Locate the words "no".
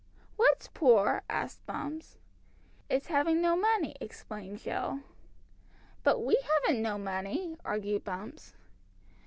3.39-3.55, 6.81-6.97